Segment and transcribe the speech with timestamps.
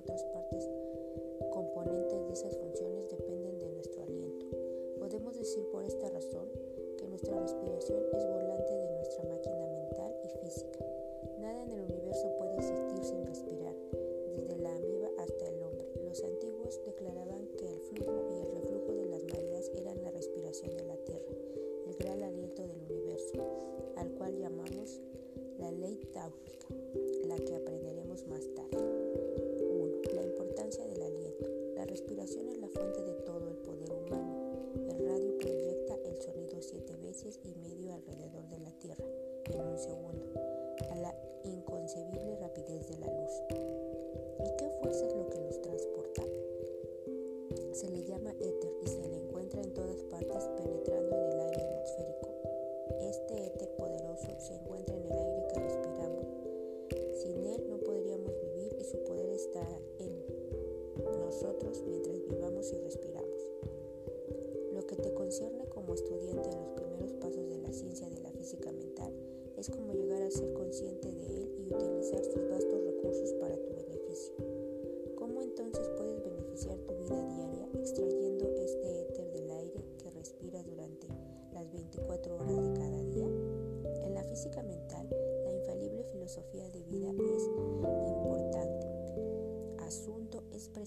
[0.00, 0.68] Otras partes
[1.52, 4.46] componentes de esas funciones dependen de nuestro aliento.
[4.98, 6.48] Podemos decir por esta razón
[6.96, 10.78] que nuestra respiración es volante de nuestra máquina mental y física.
[11.38, 13.49] Nada en el universo puede existir sin respirar,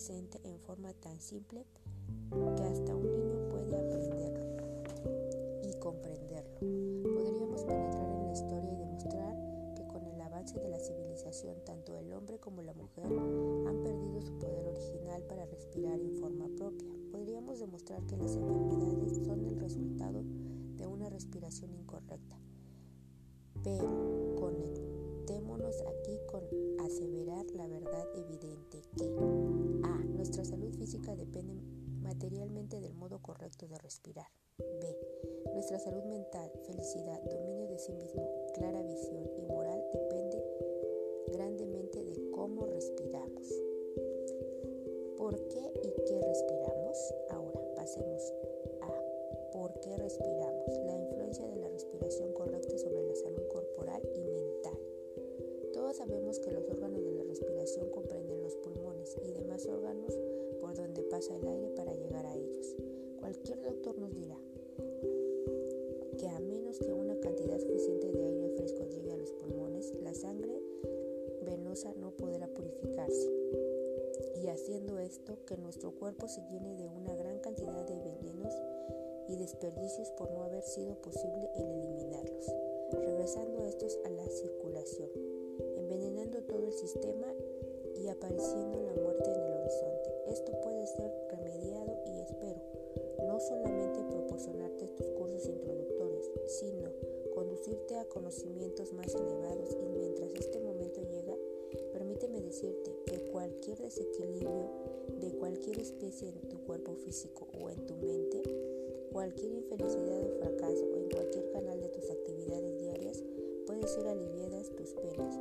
[0.04, 1.66] presente en forma tan simple
[2.58, 4.46] que hasta un niño puede aprenderlo
[5.64, 6.60] y comprenderlo.
[6.60, 11.96] Podríamos penetrar en la historia y demostrar que con el avance de la civilización tanto
[11.96, 16.90] el hombre como la mujer han perdido su poder original para respirar en forma propia.
[17.10, 20.22] Podríamos demostrar que las enfermedades son el resultado
[20.76, 22.38] de una respiración incorrecta.
[23.64, 26.44] Pero conectémonos aquí con
[26.86, 29.06] aseverar la verdad evidente que
[30.36, 31.54] nuestra salud física depende
[32.02, 34.26] materialmente del modo correcto de respirar.
[34.58, 34.98] B.
[35.54, 40.44] Nuestra salud mental, felicidad, dominio de sí mismo, clara visión y moral depende
[41.28, 41.63] grandemente
[76.34, 78.56] se llene de una gran cantidad de venenos
[79.28, 82.52] y desperdicios por no haber sido posible el eliminarlos,
[82.92, 85.12] regresando estos a la circulación,
[85.78, 87.28] envenenando todo el sistema
[88.02, 90.10] y apareciendo la muerte en el horizonte.
[90.30, 92.62] Esto puede ser remediado y espero
[93.28, 96.90] no solamente proporcionarte estos cursos introductorios, sino
[97.36, 101.00] conducirte a conocimientos más elevados y mientras este momento
[102.54, 104.70] decirte que cualquier desequilibrio
[105.20, 108.44] de cualquier especie en tu cuerpo físico o en tu mente,
[109.12, 113.24] cualquier infelicidad o fracaso en cualquier canal de tus actividades diarias,
[113.66, 115.40] puede ser aliviadas tus penas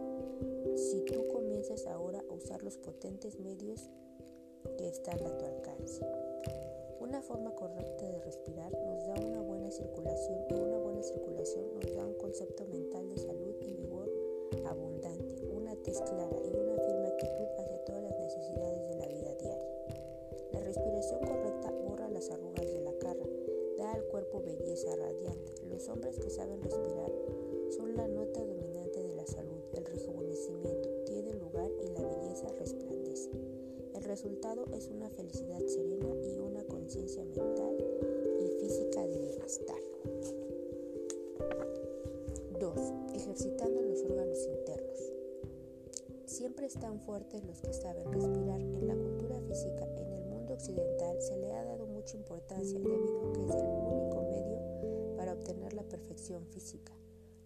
[0.74, 3.90] si tú comienzas ahora a usar los potentes medios
[4.78, 6.00] que están a tu alcance.
[6.98, 11.94] Una forma correcta de respirar nos da una buena circulación y una buena circulación nos
[11.94, 14.10] da un concepto mental de salud y vigor
[14.64, 16.61] abundante, una tez clara y
[24.72, 25.52] radiante.
[25.68, 27.12] Los hombres que saben respirar
[27.70, 33.30] son la nota dominante de la salud, el rejuvenecimiento tiene lugar y la belleza resplandece.
[33.94, 37.76] El resultado es una felicidad serena y una conciencia mental
[38.40, 39.80] y física de bienestar.
[42.58, 42.74] 2.
[43.14, 45.12] Ejercitando los órganos internos.
[46.24, 48.60] Siempre Siempre están fuertes los que saben respirar.
[48.60, 53.28] En la cultura física, en el mundo occidental, se le ha dado mucha importancia debido
[53.28, 53.81] a que es el
[55.92, 56.94] perfección física.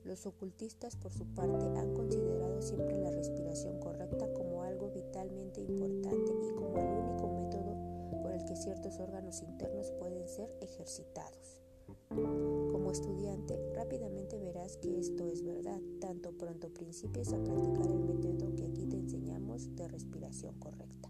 [0.05, 6.33] Los ocultistas, por su parte, han considerado siempre la respiración correcta como algo vitalmente importante
[6.33, 11.61] y como el único método por el que ciertos órganos internos pueden ser ejercitados.
[12.09, 18.55] Como estudiante, rápidamente verás que esto es verdad, tanto pronto principies a practicar el método
[18.55, 21.06] que aquí te enseñamos de respiración correcta.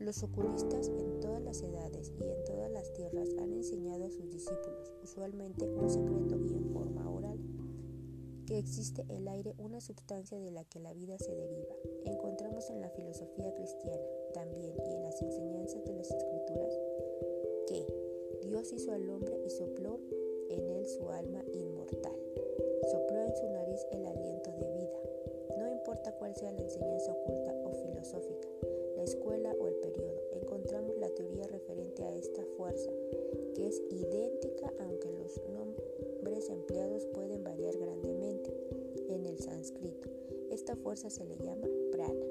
[0.00, 4.30] Los oculistas en todas las edades y en todas las tierras han enseñado a sus
[4.30, 7.38] discípulos, usualmente un secreto y en forma oral,
[8.46, 11.74] que existe el aire una sustancia de la que la vida se deriva.
[12.06, 16.80] Encontramos en la filosofía cristiana también y en las enseñanzas de las escrituras
[17.68, 17.86] que
[18.48, 20.00] Dios hizo al hombre y sopló
[20.48, 22.16] en él su alma inmortal.
[22.90, 24.98] Sopló en su nariz el aliento de vida.
[25.58, 28.48] No importa cuál sea la enseñanza oculta o filosófica,
[29.00, 32.90] la escuela o el periodo, encontramos la teoría referente a esta fuerza,
[33.54, 38.54] que es idéntica aunque los nombres empleados pueden variar grandemente.
[39.08, 40.10] En el sánscrito,
[40.50, 42.26] esta fuerza se le llama prana,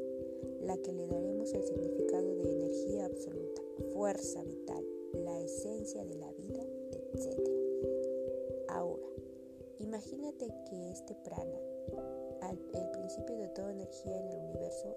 [0.62, 6.31] la que le daremos el significado de energía absoluta, fuerza vital, la esencia de la
[6.33, 6.63] vida,
[7.15, 7.50] etc.
[8.68, 9.07] Ahora,
[9.80, 11.60] imagínate que este prana,
[12.74, 14.38] el principio de toda energía en el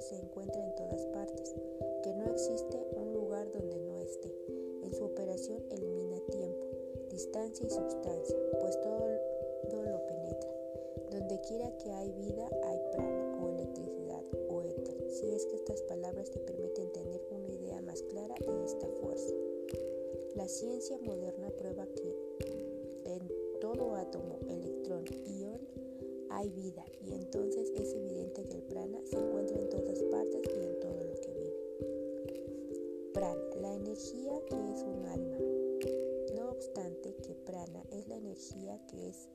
[0.00, 1.54] se encuentra en todas partes,
[2.02, 4.34] que no existe un lugar donde no esté.
[4.82, 6.66] En su operación elimina tiempo,
[7.10, 9.06] distancia y sustancia, pues todo,
[9.70, 10.50] todo lo penetra.
[11.10, 15.82] Donde quiera que hay vida, hay prana o electricidad o éter, si es que estas
[15.82, 19.34] palabras te permiten tener una idea más clara de esta fuerza.
[20.34, 22.16] La ciencia moderna prueba que
[23.04, 25.51] en todo átomo, electrón, ion
[26.32, 30.64] hay vida y entonces es evidente que el prana se encuentra en todas partes y
[30.64, 33.10] en todo lo que vive.
[33.12, 35.38] Prana, la energía que es un alma.
[36.34, 39.28] No obstante que prana es la energía que es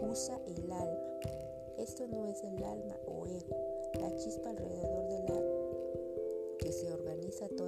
[0.00, 1.20] usa el alma.
[1.78, 3.56] Esto no es el alma o ego,
[4.00, 7.65] la chispa alrededor de la que se organiza toda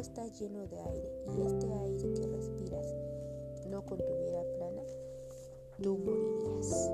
[0.00, 2.86] estás lleno de aire y este aire que respiras
[3.68, 4.82] no contuviera prana,
[5.82, 6.90] tú morirías.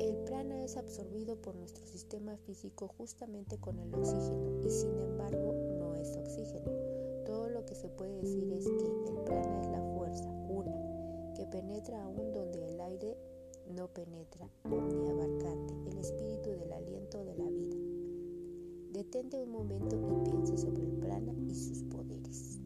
[0.00, 5.52] El prana es absorbido por nuestro sistema físico justamente con el oxígeno y sin embargo
[5.78, 6.70] no es oxígeno.
[7.24, 11.46] Todo lo que se puede decir es que el prana es la fuerza, una, que
[11.46, 13.16] penetra aún donde el aire
[13.74, 17.85] no penetra, ni abarcante, el espíritu del aliento de la vida.
[18.96, 22.58] Detente un momento y piensa sobre el prana y sus poderes.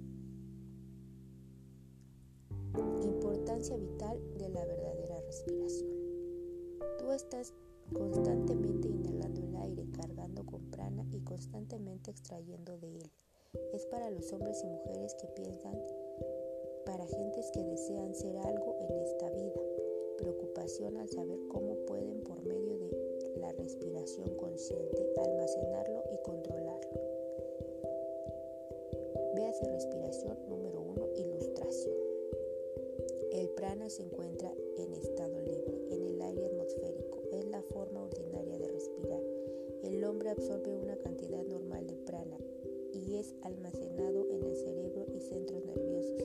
[3.02, 5.90] Importancia vital de la verdadera respiración.
[7.00, 7.52] Tú estás
[7.92, 13.10] constantemente inhalando el aire, cargando con prana y constantemente extrayendo de él.
[13.72, 15.76] Es para los hombres y mujeres que piensan,
[16.86, 19.60] para gentes que desean ser algo en esta vida.
[20.16, 22.59] Preocupación al saber cómo pueden por medio
[23.60, 26.90] respiración consciente, almacenarlo y controlarlo.
[29.34, 31.94] Véase respiración número 1, ilustración.
[33.32, 37.18] El prana se encuentra en estado libre, en el aire atmosférico.
[37.32, 39.22] Es la forma ordinaria de respirar.
[39.82, 42.38] El hombre absorbe una cantidad normal de prana
[42.92, 46.24] y es almacenado en el cerebro y centros nerviosos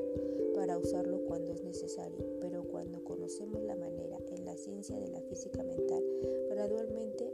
[0.55, 5.21] para usarlo cuando es necesario, pero cuando conocemos la manera en la ciencia de la
[5.21, 6.03] física mental,
[6.49, 7.31] gradualmente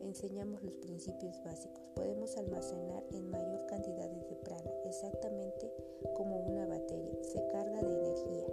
[0.00, 1.82] enseñamos los principios básicos.
[1.94, 5.72] Podemos almacenar en mayor cantidad de prana, exactamente
[6.14, 8.46] como una batería, se carga de energía.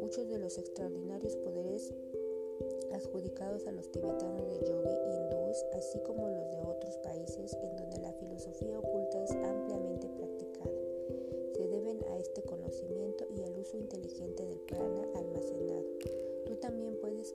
[0.00, 1.92] Muchos de los extraordinarios poderes
[2.92, 7.98] adjudicados a los tibetanos de yogi hindúes, así como los de otros países en donde
[7.98, 10.70] la filosofía oculta es ampliamente practicada,
[11.54, 15.84] se deben a este conocimiento y al uso inteligente del prana almacenado.
[16.46, 17.34] Tú también puedes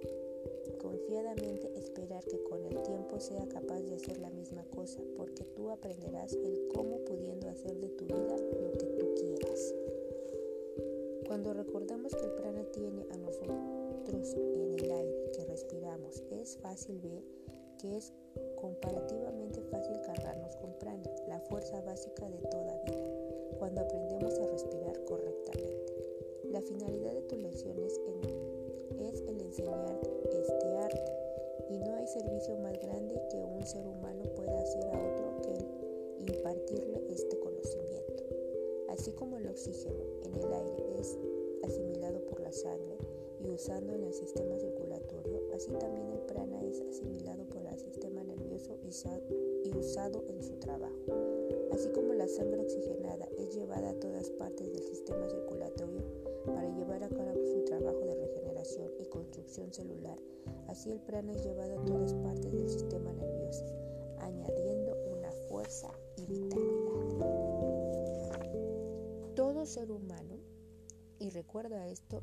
[0.74, 5.70] confiadamente esperar que con el tiempo sea capaz de hacer la misma cosa, porque tú
[5.70, 9.74] aprenderás el cómo pudiendo hacer de tu vida lo que tú quieras.
[11.28, 17.00] Cuando recordamos que el prana tiene a nosotros en el aire que respiramos es fácil
[17.00, 17.24] ver
[17.80, 18.14] que es
[18.56, 25.04] comparativamente fácil cargarnos con prana, la fuerza básica de toda vida, cuando aprendemos a respirar
[25.06, 25.94] correctamente.
[26.52, 27.75] La finalidad de tus lecciones
[43.66, 48.24] y usando en el sistema circulatorio, así también el prana es asimilado por el sistema
[48.24, 48.78] nervioso
[49.64, 50.94] y usado en su trabajo.
[51.72, 56.04] Así como la sangre oxigenada es llevada a todas partes del sistema circulatorio
[56.46, 60.20] para llevar a cabo su trabajo de regeneración y construcción celular,
[60.68, 63.66] así el prana es llevado a todas partes del sistema nervioso,
[64.20, 66.86] añadiendo una fuerza y vitalidad.
[69.34, 70.38] Todo ser humano,
[71.18, 72.22] y recuerda esto,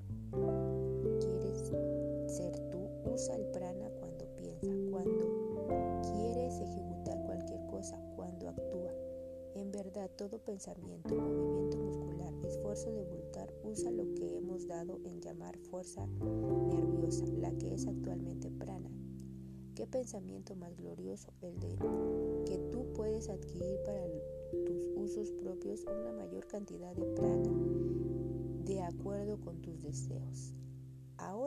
[2.33, 8.91] ser tú, usa el prana cuando piensa, cuando quieres ejecutar cualquier cosa, cuando actúa.
[9.55, 15.21] En verdad, todo pensamiento, movimiento muscular, esfuerzo de voltar usa lo que hemos dado en
[15.21, 18.91] llamar fuerza nerviosa, la que es actualmente prana.
[19.75, 21.77] ¿Qué pensamiento más glorioso el de
[22.47, 24.07] que tú puedes adquirir para
[24.65, 27.51] tus usos propios una mayor cantidad de prana
[28.65, 30.55] de acuerdo con tus deseos?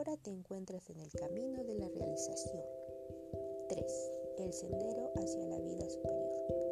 [0.06, 2.62] Ahora te encuentras en el camino de la realización.
[3.68, 4.12] 3.
[4.38, 6.65] El sendero hacia la vida superior.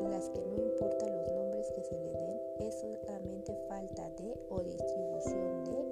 [0.00, 4.62] Las que no importan los nombres que se le den, es solamente falta de o
[4.62, 5.84] distribución de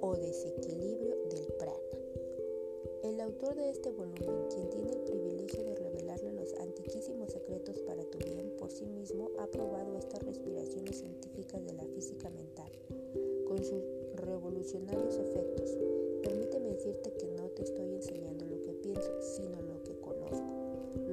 [0.00, 1.78] o desequilibrio del prana.
[3.02, 8.04] El autor de este volumen, quien tiene el privilegio de revelarle los antiquísimos secretos para
[8.04, 12.72] tu bien por sí mismo, ha probado estas respiraciones científicas de la física mental,
[13.46, 13.82] con sus
[14.14, 15.76] revolucionarios efectos.
[16.22, 19.73] Permíteme decirte que no te estoy enseñando lo que pienso, sino lo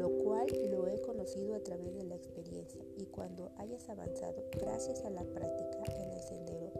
[0.01, 5.05] lo cual lo he conocido a través de la experiencia, y cuando hayas avanzado, gracias
[5.05, 6.71] a la práctica en el sendero,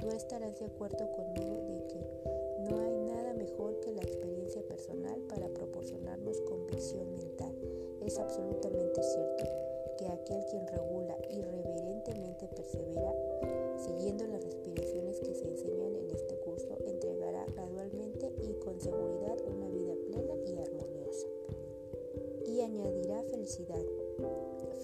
[0.00, 5.20] tú estarás de acuerdo conmigo de que no hay nada mejor que la experiencia personal
[5.28, 7.54] para proporcionarnos convicción mental.
[8.00, 9.44] Es absolutamente cierto
[9.98, 13.14] que aquel quien regula irreverentemente persevera
[13.76, 19.68] siguiendo las respiraciones que se enseñan en este curso, entregará gradualmente y con seguridad una
[19.68, 20.79] vida plena y armoniosa.
[22.60, 23.82] Y añadirá felicidad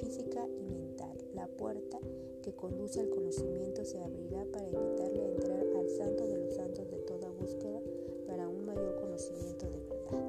[0.00, 1.14] física y mental.
[1.34, 1.98] La puerta
[2.42, 6.90] que conduce al conocimiento se abrirá para invitarle a entrar al santo de los santos
[6.90, 7.78] de toda búsqueda
[8.26, 10.24] para un mayor conocimiento de verdad.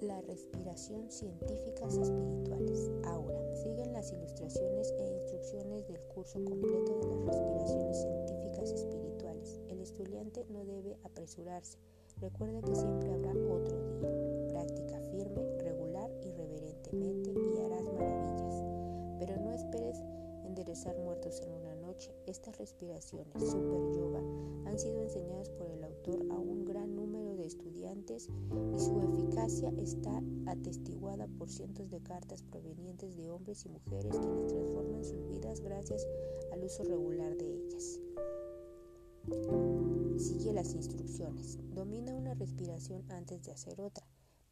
[0.00, 2.90] La respiración científicas espirituales.
[3.04, 9.60] Ahora, siguen las ilustraciones e instrucciones del curso completo de las respiraciones científicas espirituales.
[9.68, 11.78] El estudiante no debe apresurarse.
[12.20, 13.87] Recuerda que siempre habrá otro
[22.58, 24.20] respiraciones, super yoga,
[24.66, 28.28] han sido enseñadas por el autor a un gran número de estudiantes
[28.74, 34.46] y su eficacia está atestiguada por cientos de cartas provenientes de hombres y mujeres quienes
[34.48, 36.06] transforman sus vidas gracias
[36.52, 38.00] al uso regular de ellas.
[40.16, 41.58] Sigue las instrucciones.
[41.74, 44.04] Domina una respiración antes de hacer otra.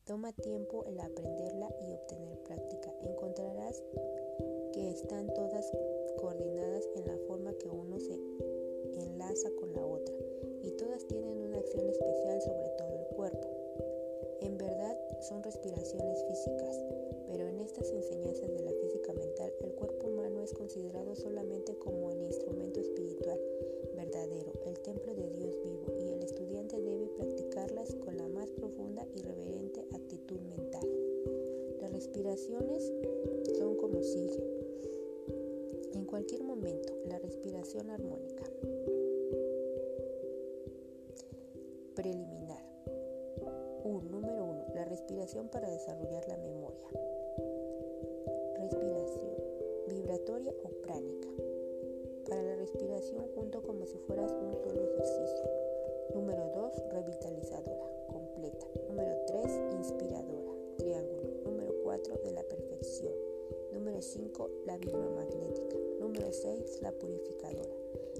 [0.05, 2.93] Toma tiempo en aprenderla y obtener práctica.
[3.03, 3.83] Encontrarás
[4.73, 5.73] que están todas
[6.17, 8.15] coordinadas en la forma que uno se
[9.01, 10.15] enlaza con la otra
[10.63, 13.49] y todas tienen una acción especial sobre todo el cuerpo.
[14.41, 14.97] En verdad
[15.29, 16.79] son respiraciones físicas,
[17.29, 22.11] pero en estas enseñanzas de la física mental el cuerpo humano es considerado solamente como
[22.11, 23.41] el instrumento espiritual
[23.95, 29.07] verdadero, el templo de Dios vivo, y el estudiante debe practicarlas con la más profunda
[29.15, 30.89] y reverente actitud mental.
[31.81, 32.93] Las respiraciones
[33.59, 34.36] son como sigue.
[36.57, 38.45] Momento la respiración armónica.
[41.95, 42.65] Preliminar.
[43.85, 44.09] 1.
[44.09, 44.65] Número 1.
[44.75, 46.89] La respiración para desarrollar la memoria.
[48.59, 49.35] Respiración
[49.87, 51.29] vibratoria o pránica.
[52.27, 55.51] Para la respiración junto como si fueras un solo ejercicio.
[56.15, 56.73] Número 2.
[56.91, 58.67] Revitalizadora, completa.
[58.89, 59.61] Número 3.
[59.77, 61.29] Inspiradora, triángulo.
[61.45, 62.15] Número 4.
[62.25, 63.13] De la perfección.
[63.75, 64.51] Número 5.
[64.65, 65.86] La bibliomagnética.
[66.07, 66.83] Número 6.
[66.83, 67.75] La purificadora.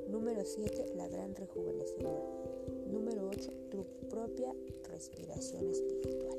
[0.09, 0.87] Número 7.
[0.97, 2.21] La gran rejuvenecedora.
[2.91, 3.53] Número 8.
[3.71, 4.53] Tu propia
[4.91, 6.37] respiración espiritual.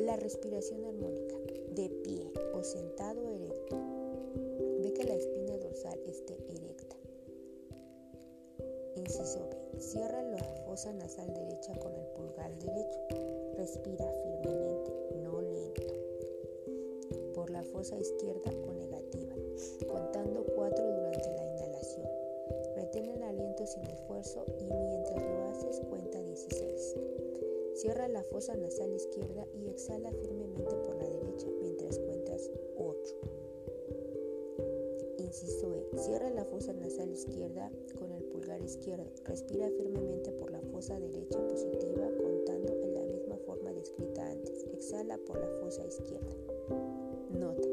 [0.00, 1.36] La respiración armónica,
[1.74, 3.76] de pie o sentado erecto.
[4.80, 6.96] Ve que la espina dorsal esté erecta.
[8.96, 9.78] Inciso B.
[9.78, 12.98] Cierra la fosa nasal derecha con el pulgar derecho.
[13.58, 14.90] Respira firmemente,
[15.22, 15.99] no lento.
[17.50, 19.34] La fosa izquierda o negativa,
[19.88, 22.06] contando 4 durante la inhalación.
[22.76, 26.96] Retén el aliento sin esfuerzo y mientras lo haces cuenta 16.
[27.74, 33.16] Cierra la fosa nasal izquierda y exhala firmemente por la derecha mientras cuentas 8.
[35.18, 35.98] Inciso E.
[35.98, 39.10] Cierra la fosa nasal izquierda con el pulgar izquierdo.
[39.24, 44.64] Respira firmemente por la fosa derecha positiva contando en la misma forma descrita antes.
[44.72, 46.99] Exhala por la fosa izquierda.
[47.32, 47.68] Nota.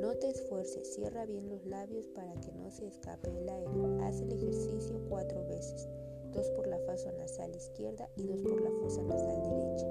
[0.00, 4.04] No te esfuerces, cierra bien los labios para que no se escape el aire.
[4.04, 5.88] Haz el ejercicio cuatro veces
[6.36, 9.86] dos por la fosa nasal izquierda y dos por la fosa nasal derecha,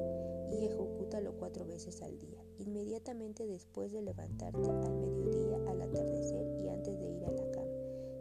[0.51, 6.69] y ejecútalo cuatro veces al día, inmediatamente después de levantarte, al mediodía, al atardecer y
[6.69, 7.71] antes de ir a la cama.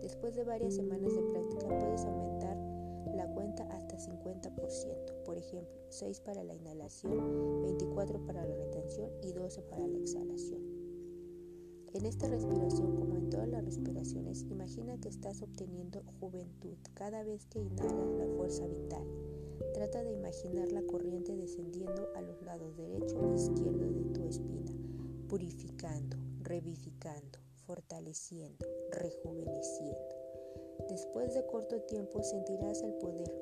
[0.00, 2.56] Después de varias semanas de práctica puedes aumentar
[3.14, 9.32] la cuenta hasta 50%, por ejemplo, 6 para la inhalación, 24 para la retención y
[9.32, 10.63] 12 para la exhalación.
[11.94, 17.46] En esta respiración, como en todas las respiraciones, imagina que estás obteniendo juventud cada vez
[17.46, 19.06] que inhalas la fuerza vital.
[19.74, 24.72] Trata de imaginar la corriente descendiendo a los lados derecho e izquierdo de tu espina,
[25.28, 30.24] purificando, revivificando, fortaleciendo, rejuveneciendo.
[30.88, 33.33] Después de corto tiempo sentirás el poder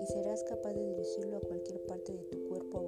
[0.00, 2.78] y serás capaz de dirigirlo a cualquier parte de tu cuerpo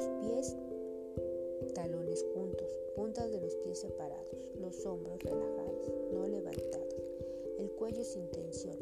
[0.00, 0.56] Los pies
[1.74, 6.96] talones juntos, puntas de los pies separados, los hombros relajados, no levantados,
[7.58, 8.78] el cuello sin tensión.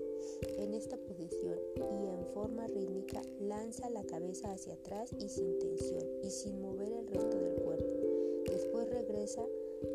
[0.59, 6.05] En esta posición y en forma rítmica, lanza la cabeza hacia atrás y sin tensión
[6.23, 7.95] y sin mover el resto del cuerpo.
[8.53, 9.45] Después regresa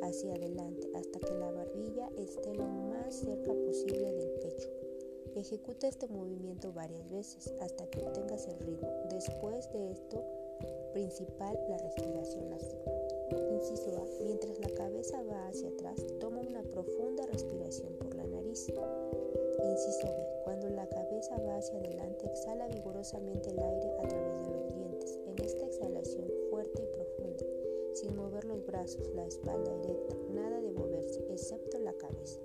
[0.02, 4.70] hacia adelante hasta que la barbilla esté lo más cerca posible del pecho.
[5.36, 8.90] Ejecuta este movimiento varias veces hasta que obtengas el ritmo.
[9.10, 10.24] Después de esto,
[10.94, 12.78] principal la respiración así.
[13.52, 14.24] Inciso A.
[14.24, 18.68] Mientras la cabeza va hacia atrás, toma una profunda respiración por la nariz.
[18.70, 20.24] Inciso B.
[20.44, 25.20] Cuando la cabeza va hacia adelante, exhala vigorosamente el aire a través de los dientes.
[25.26, 27.46] En esta exhalación fuerte y profunda,
[27.94, 32.40] sin mover los brazos, la espalda erecta, nada de moverse, excepto la cabeza.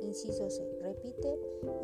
[0.00, 0.64] Inciso C.
[0.80, 1.38] Repite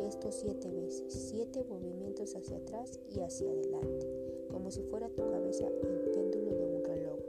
[0.07, 4.07] esto siete veces, siete movimientos hacia atrás y hacia adelante,
[4.53, 7.19] como si fuera tu cabeza el péndulo de un reloj,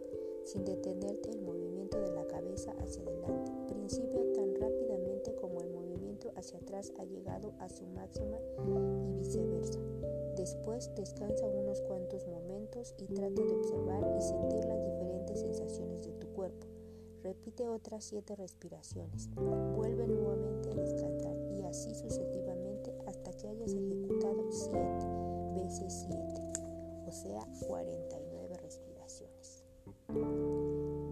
[0.45, 3.51] sin detenerte el movimiento de la cabeza hacia adelante.
[3.67, 8.37] Principia tan rápidamente como el movimiento hacia atrás ha llegado a su máxima
[9.03, 9.81] y viceversa.
[10.37, 16.13] Después descansa unos cuantos momentos y trata de observar y sentir las diferentes sensaciones de
[16.13, 16.67] tu cuerpo.
[17.23, 19.31] Repite otras siete respiraciones.
[19.75, 26.34] Vuelve nuevamente a descansar y así sucesivamente hasta que hayas ejecutado siete veces siete,
[27.14, 29.64] sea, 49 respiraciones.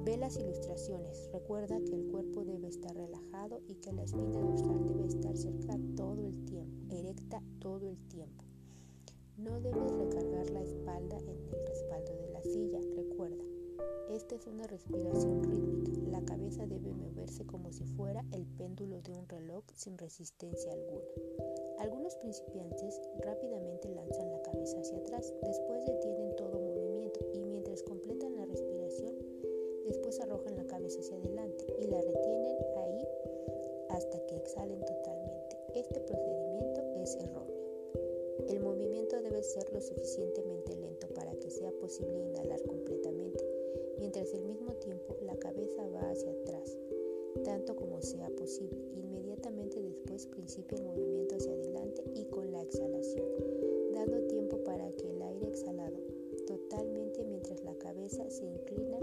[0.05, 1.31] Ve las ilustraciones.
[1.33, 5.79] Recuerda que el cuerpo debe estar relajado y que la espina dorsal debe estar cerca
[5.97, 8.45] todo el tiempo, erecta todo el tiempo.
[9.37, 13.52] No debes recargar la espalda en el respaldo de la silla, recuerda.
[14.11, 16.11] Esta es una respiración rítmica.
[16.11, 21.05] La cabeza debe moverse como si fuera el péndulo de un reloj sin resistencia alguna.
[21.79, 28.37] Algunos principiantes rápidamente lanzan la cabeza hacia atrás, después detienen todo movimiento y mientras completan
[28.37, 29.17] la respiración,
[29.87, 33.07] después arrojan la cabeza hacia adelante y la retienen ahí
[33.91, 35.57] hasta que exhalen totalmente.
[35.75, 37.63] Este procedimiento es erróneo.
[38.49, 43.45] El movimiento debe ser lo suficientemente lento para que sea posible inhalar completamente,
[43.99, 46.77] mientras al mismo tiempo la cabeza va hacia atrás,
[47.45, 48.79] tanto como sea posible.
[48.95, 53.27] Inmediatamente después principia el movimiento hacia adelante y con la exhalación,
[53.93, 55.99] dando tiempo para que el aire exhalado
[56.47, 58.99] totalmente mientras la cabeza se inclina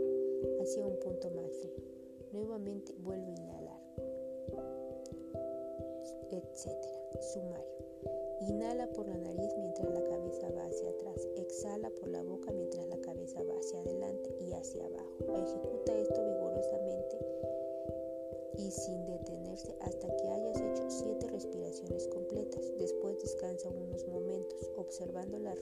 [0.61, 1.73] hacia un punto máximo.
[2.31, 3.81] Nuevamente vuelve a inhalar,
[6.31, 6.69] etc.
[7.21, 7.79] Sumario.
[8.41, 10.98] Inhala por la nariz mientras la cabeza va hacia atrás.
[11.35, 15.17] Exhala por la boca mientras la cabeza va hacia adelante y hacia abajo.
[15.19, 17.17] Ejecuta esto vigorosamente
[18.57, 22.71] y sin detenerse hasta que hayas hecho siete respiraciones completas.
[22.77, 25.59] Después descansa unos momentos observando las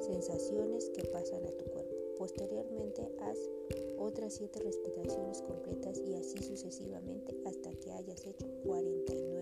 [0.00, 1.94] sensaciones que pasan a tu cuerpo.
[2.18, 3.38] Posteriormente haz
[3.98, 9.41] otras siete respiraciones completas y así sucesivamente hasta que hayas hecho 49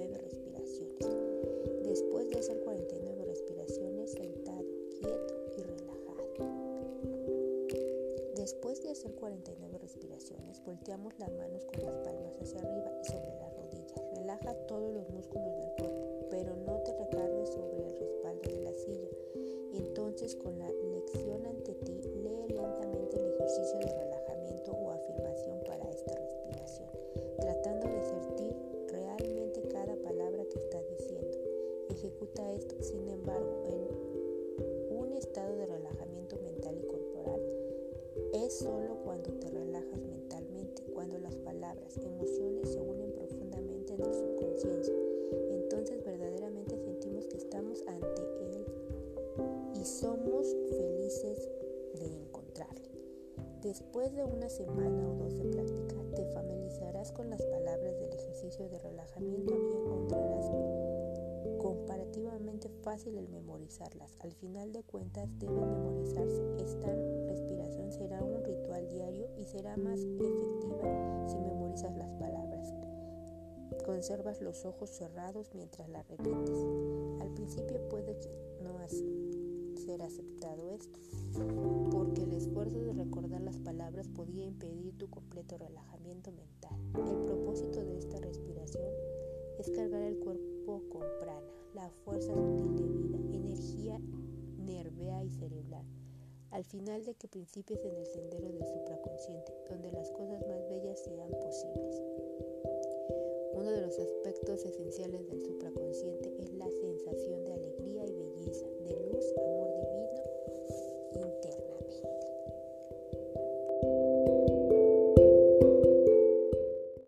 [8.70, 13.34] Después de hacer 49 respiraciones, volteamos las manos con las palmas hacia arriba y sobre
[13.34, 14.00] las rodillas.
[14.14, 18.72] Relaja todos los músculos del cuerpo, pero no te recargues sobre el respaldo de la
[18.72, 19.08] silla.
[19.72, 24.09] Entonces, con la lección ante ti, lee lentamente el ejercicio de relajamiento
[54.00, 58.66] Después de una semana o dos de práctica, te familiarizarás con las palabras del ejercicio
[58.70, 60.46] de relajamiento y encontrarás
[61.58, 64.16] comparativamente fácil el memorizarlas.
[64.20, 66.42] Al final de cuentas deben memorizarse.
[66.64, 66.86] Esta
[67.28, 72.72] respiración será un ritual diario y será más efectiva si memorizas las palabras.
[73.84, 76.66] Conservas los ojos cerrados mientras la repites.
[77.20, 78.78] Al principio puede que no
[79.90, 81.00] ser aceptado esto,
[81.90, 86.78] porque el esfuerzo de recordar las palabras podía impedir tu completo relajamiento mental.
[86.94, 88.86] El propósito de esta respiración
[89.58, 91.42] es cargar el cuerpo con prana,
[91.74, 93.98] la fuerza sutil de vida, energía
[94.58, 95.84] nervea y cerebral,
[96.52, 101.00] al final de que principies en el sendero del supraconsciente, donde las cosas más bellas
[101.02, 102.00] sean posibles.
[103.54, 108.92] Uno de los aspectos esenciales del supraconsciente es la sensación de alegría y belleza, de
[109.12, 109.24] luz
[109.80, 110.29] divina